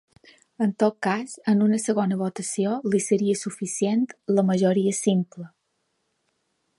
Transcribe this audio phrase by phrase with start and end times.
[0.65, 4.03] En tot cas, en una segona votació li seria suficient
[4.39, 5.47] la majoris simple.